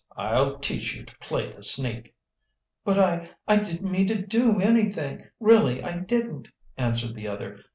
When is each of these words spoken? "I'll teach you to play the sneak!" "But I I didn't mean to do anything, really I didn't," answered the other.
"I'll 0.17 0.57
teach 0.57 0.95
you 0.97 1.05
to 1.05 1.15
play 1.19 1.53
the 1.53 1.61
sneak!" 1.61 2.15
"But 2.83 2.97
I 2.97 3.29
I 3.47 3.57
didn't 3.63 3.91
mean 3.91 4.07
to 4.07 4.19
do 4.19 4.59
anything, 4.59 5.27
really 5.39 5.83
I 5.83 5.99
didn't," 5.99 6.47
answered 6.75 7.13
the 7.13 7.27
other. 7.27 7.59